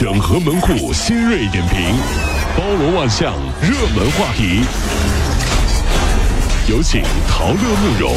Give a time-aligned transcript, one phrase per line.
[0.00, 1.94] 整合门户新锐点评，
[2.56, 4.64] 包罗万象，热门话题。
[6.66, 8.14] 有请陶乐慕容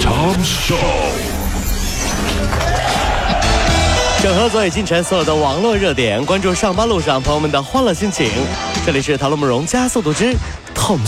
[0.00, 0.74] 长寿。
[4.20, 8.28] 整合昨夜今晨所有的网络热点，关注上班路上朋友们的欢乐心情。
[8.84, 10.34] 这里是陶乐慕容加速度之
[10.74, 10.98] Tom。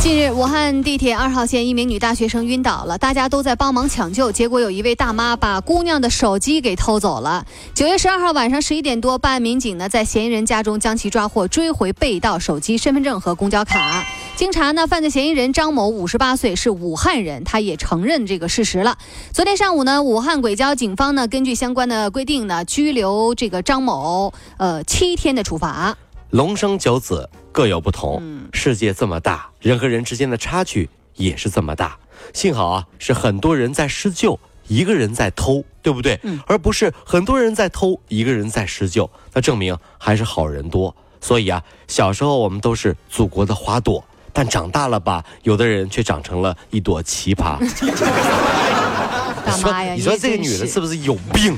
[0.00, 7.44] 近日，武汉地铁二号线一名女大学生晕倒了，大家都在帮忙抢救，结果有一位大妈把姑娘的手机给偷走了。
[7.74, 14.02] 九月十二号晚上十一点多，办案民警呢在嫌疑人家中将其抓获，追回被盗手机、身份证和公交卡。
[14.36, 18.96] 经查呢，犯罪嫌疑人张某五十八岁，是武汉人，他也承认这个事实了。
[19.34, 25.94] 昨天上午呢，武汉轨交警方呢根据相关的规定呢，拘留这个张某，呃七天的处罚。
[26.30, 27.28] 龙生九子。
[27.52, 28.22] 各有不同，
[28.52, 31.96] 世界这么大，人和人之间的差距也是这么大。
[32.32, 36.18] 幸好啊，是很多人在施救，一个人在偷，对不对？
[36.22, 40.94] 嗯，而不是很多人在偷，一个人在施救，那证明还是好人多。
[41.20, 47.58] 所以啊，小时候我们都是祖国的花朵，但长大了吧，有的人却长成了一朵奇葩。
[49.44, 51.56] 大妈呀，你说这个女的是不是有病？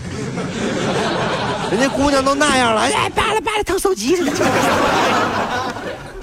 [1.71, 4.17] 人家姑娘都那样了，哎，扒拉扒拉偷手机。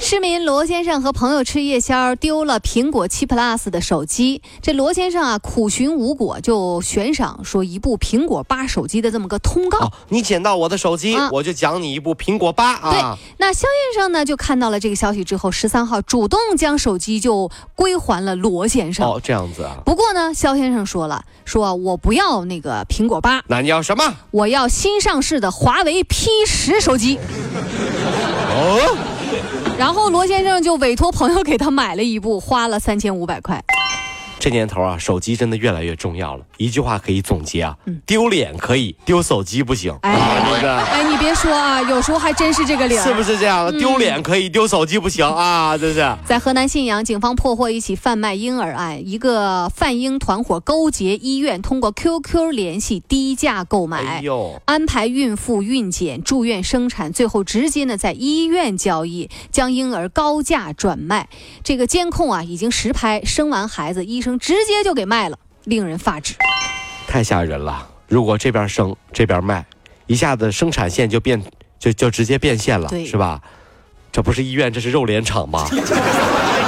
[0.02, 4.42] 市民罗先生和朋友吃夜宵，丢了苹果七 Plus 的手机。
[4.62, 9.92] 这罗先生啊，苦寻无果，就悬赏说一部苹果八手机的这么个通告。
[10.08, 12.92] 你捡到我的手机，我就奖你一部苹果八啊。
[12.92, 13.02] 对，
[13.40, 19.06] 那肖先生呢，就看到了这个消息之后，十三号主动将手机就归还了罗先生。
[19.06, 19.76] 哦，这样子啊。
[19.86, 24.16] 不过呢，肖先生说了，说我不要那个苹果八，那你要什么？
[24.32, 27.20] 我要新上市的华为 P 十手机。
[28.56, 28.98] 哦。
[29.80, 33.64] 然后罗先生就委托朋友给他买了一部，花了三千五百块。
[34.38, 36.44] 这年头啊，手机真的越来越重要了。
[36.58, 39.98] 一句话可以总结啊，丢脸可以，丢手机不行。
[40.02, 43.04] 哎，哎，你别说啊，有时候还真是这个理儿。
[43.04, 43.72] 是不是这样？
[43.78, 46.16] 丢脸可以，丢手机不行啊，这是。
[46.26, 54.24] 在河南信阳，警方破获一起贩卖婴儿案，一个贩婴团伙勾结医院，通过 QQ 联系，低价购买，
[54.66, 61.30] 安排孕妇孕检、住院生产，最后直接呢在医院交易，将婴儿高价转卖。
[61.64, 64.40] 这个监控啊已经实拍，生完孩子，医生。
[64.40, 66.34] 直接就给卖了，令人发指，
[67.08, 67.88] 太吓人了！
[68.08, 69.66] 如果这边生这边卖，
[70.10, 71.40] 一下子生产线就变
[71.78, 73.40] 就就直接变现了，是吧？
[74.12, 75.70] 这不是医院，这是肉联厂吧？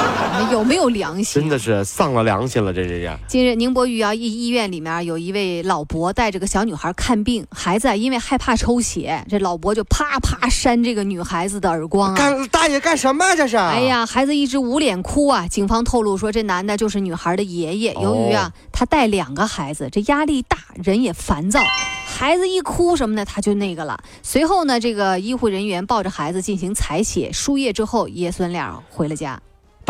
[0.52, 1.41] 有没有良心？
[1.41, 3.19] 真的是丧了良心了，这这这。
[3.28, 12.18] 近日，宁波余姚一医院里面有一位老伯带着个小女孩看病，孩子因为害怕抽血，这老伯就啪啪扇这个女孩子的耳光啊！
[12.18, 13.57] 干大爷干什么这是？
[13.57, 15.47] 哎呀，孩子一直捂脸哭啊！
[15.47, 17.94] 警方透露说，这男的就是女孩的爷爷。
[17.96, 21.59] 由于啊，他带两个孩子，这压力大，人也烦躁，
[22.06, 24.00] 孩子一哭什么的，他就那个了。
[24.24, 29.40] 随后呢，这个医护人员抱着孩子进行采血输液之后，爷孙俩回了家。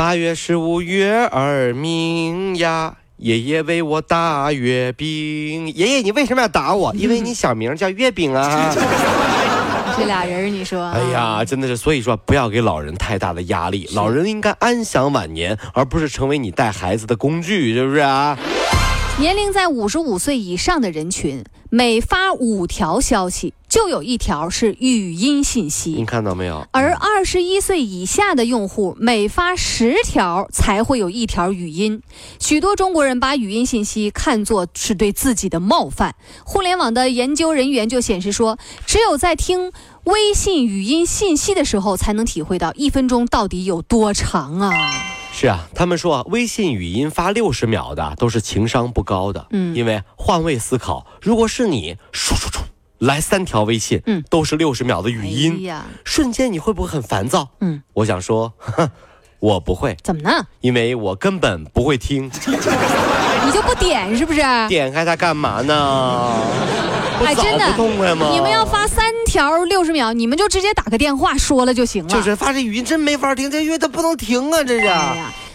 [0.02, 5.72] 八月十五月儿明呀，爷爷为我打月饼。
[5.76, 6.92] 爷爷，你为什么要打我？
[6.96, 8.74] 因为你小名叫月饼啊。
[9.96, 10.86] 这俩人，你说？
[10.86, 18.36] 哎呀，真的是，所以说不要给老人太大的压力，老人应该安享晚年，而不是成为你带孩子的工具，是不是啊？
[19.20, 23.54] 年龄在五十五岁以上的人群，每发五条消息。
[23.72, 26.68] 就有一条是语音信息，您看到没有？
[26.72, 32.02] 而二十一岁以下的用户每发十条才会有一条语音。
[32.38, 36.16] 许多中国人把语音信息看作是对自己的冒犯。
[36.44, 39.72] 互联网的研究人员就显示说，只有在听
[40.04, 44.70] 微信语音信息的时候，才能体会到一分钟到底有多长啊！
[45.32, 49.48] 是啊，他们说啊微信语音发六十秒的都是情商不高的。
[49.52, 52.61] 嗯，因为换位思考，如果是你，说说说。
[53.02, 55.68] 来三条微信，嗯，都是六十秒的语音，
[56.04, 57.50] 瞬间你会不会很烦躁？
[57.60, 58.54] 嗯，我想说，
[59.40, 59.98] 我不会。
[60.04, 60.46] 怎么呢？
[60.62, 62.30] 因为我根本不会听。
[63.44, 64.40] 你就不点是不是？
[64.70, 66.32] 点开它干嘛呢？
[67.26, 68.30] 哎，真的不痛快吗？
[68.32, 72.10] 你们要发三条六十秒，你们就直接打个电话说了就行了。
[72.10, 74.88] 就是发这语音真没法听，这因为它不能停啊，这是。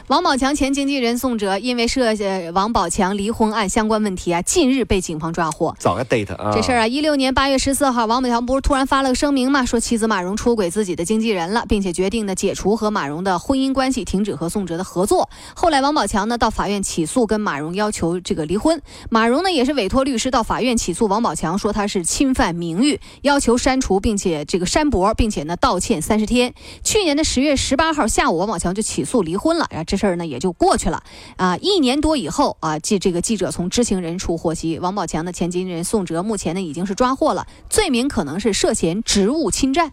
[0.08, 5.75] 王宝强前经纪人宋哲因为涉嫌王宝强离婚案相关问题啊，近日被警方抓获。
[5.81, 6.53] 早个 date 啊！
[6.55, 15.29] 这事儿啊，一六年八月十四号，王宝强不是突然发了个声明嘛，说妻子马蓉出轨自己的经纪人了，并且决定呢解除和马蓉的婚姻关系，停止和宋哲的合作。
[15.56, 18.81] 后来王宝强呢到法院起诉，跟马蓉要求这个离婚。
[19.11, 26.55] 马蓉呢也是委托律师到法院起诉王宝强，说他是侵犯名誉，要求删除并且这个删博，并且呢道歉三十天。
[26.85, 29.67] 去年的十月十八号下午，王宝强就起诉离婚了。
[29.70, 29.96] 然后这。
[29.97, 31.03] 这事儿呢也就过去了。
[31.37, 39.91] 啊，一年多以后啊，记这个记者从知情人处获悉，王宝强的前经纪人宋哲目前呢已经是抓获了，罪名可能是涉嫌职务侵占。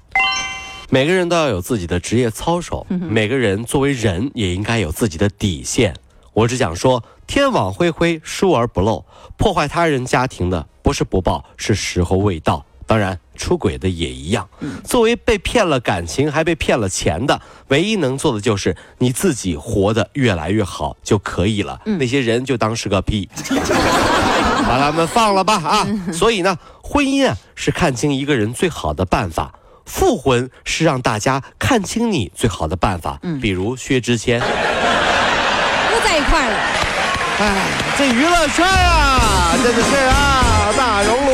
[0.90, 5.96] 每个人都要有自己的职业操守，每个人作为人也应该有自己的底线。
[6.34, 9.06] 我只想说，天网恢恢，疏而不漏。
[9.38, 12.66] 破坏他人家庭的不是不报，是时候未到。
[12.86, 14.48] 当然，出轨的也一样。
[14.84, 21.82] 作为被骗了感情还被骗了钱的，唯一能做的就是你自己活得越来越好就可以了。
[21.86, 23.30] 那些人就当是个屁，
[24.66, 25.88] 把他们放了吧啊！
[26.14, 29.54] 所以呢，婚姻啊是看清一个人最好的办法。
[29.86, 34.46] 复婚是让大家看清你最好的办法，嗯，比如薛之谦，又
[36.02, 36.58] 在一块了。
[37.40, 41.34] 哎，这娱乐圈啊，真的是啊，大熔炉